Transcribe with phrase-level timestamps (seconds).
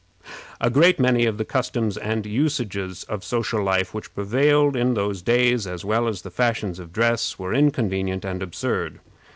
[0.59, 5.21] A great many of the customs and usages of social life which prevailed in those
[5.21, 8.99] days, as well as the fashions of dress, were inconvenient and absurd.